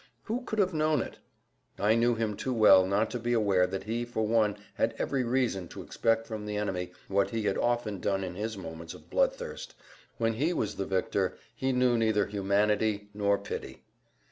Who 0.23 0.41
could 0.45 0.57
have 0.57 0.73
known 0.73 1.03
it?" 1.03 1.19
I 1.77 1.93
knew 1.93 2.15
him 2.15 2.35
too 2.35 2.55
well 2.55 2.87
not 2.87 3.11
to 3.11 3.19
be 3.19 3.33
aware 3.33 3.67
that 3.67 3.83
he 3.83 4.03
for 4.03 4.25
one 4.25 4.57
had 4.73 4.95
every 4.97 5.23
reason 5.23 5.67
to 5.67 5.83
expect 5.83 6.25
from 6.25 6.47
the 6.47 6.57
enemy 6.57 6.91
what 7.07 7.29
he 7.29 7.43
had 7.43 7.55
often 7.59 7.99
done 7.99 8.23
in 8.23 8.33
his 8.33 8.57
moments 8.57 8.95
of 8.95 9.11
bloodthirst; 9.11 9.75
when 10.17 10.33
he 10.33 10.53
was 10.53 10.77
the 10.77 10.85
"victor" 10.87 11.37
he 11.55 11.71
knew 11.71 11.99
neither 11.99 12.25
humanity 12.25 13.09
nor 13.13 13.37
pity. 13.37 13.83